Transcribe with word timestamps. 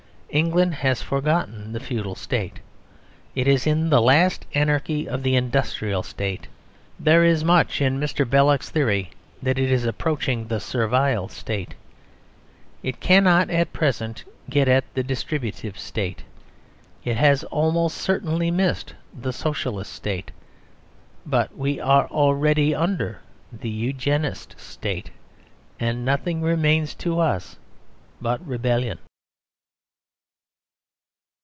England 0.33 0.75
has 0.75 1.01
forgotten 1.01 1.73
the 1.73 1.79
Feudal 1.81 2.15
State; 2.15 2.61
it 3.35 3.49
is 3.49 3.67
in 3.67 3.89
the 3.89 3.99
last 4.01 4.45
anarchy 4.53 5.05
of 5.05 5.23
the 5.23 5.35
Industrial 5.35 6.01
State; 6.03 6.47
there 6.97 7.21
is 7.25 7.43
much 7.43 7.81
in 7.81 7.99
Mr. 7.99 8.25
Belloc's 8.25 8.69
theory 8.69 9.09
that 9.43 9.59
it 9.59 9.69
is 9.69 9.83
approaching 9.83 10.47
the 10.47 10.61
Servile 10.61 11.27
State; 11.27 11.75
it 12.81 13.01
cannot 13.01 13.49
at 13.49 13.73
present 13.73 14.23
get 14.49 14.69
at 14.69 14.85
the 14.93 15.03
Distributive 15.03 15.77
State; 15.77 16.23
it 17.03 17.17
has 17.17 17.43
almost 17.43 17.97
certainly 17.97 18.49
missed 18.49 18.95
the 19.13 19.33
Socialist 19.33 19.91
State. 19.91 20.31
But 21.25 21.57
we 21.57 21.77
are 21.77 22.07
already 22.07 22.73
under 22.73 23.19
the 23.51 23.69
Eugenist 23.69 24.57
State; 24.57 25.09
and 25.77 26.05
nothing 26.05 26.41
remains 26.41 26.95
to 26.95 27.19
us 27.19 27.57
but 28.21 28.39
rebellion. 28.47 28.97